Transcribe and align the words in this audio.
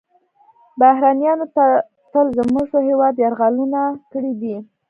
بهرنیانو 0.79 1.45
تل 2.11 2.27
زموږ 2.37 2.65
په 2.73 2.79
هیواد 2.87 3.13
یرغلونه 3.25 3.81
کړي 4.11 4.33
دي 4.41 4.55